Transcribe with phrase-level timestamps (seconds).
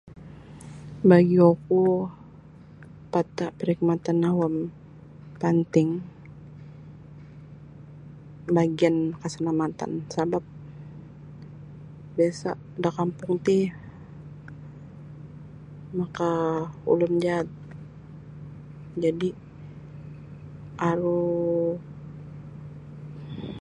[1.09, 1.81] Bagi oku
[3.11, 4.55] pataa parkhidmatan awam
[5.41, 5.89] panting
[8.55, 10.43] bagian kasalamatan sabab
[12.15, 12.49] biasa
[12.83, 13.57] da kampung ti
[15.97, 16.29] maka
[16.91, 17.47] ulun jaat
[19.03, 19.29] jadi
[20.89, 21.21] aru.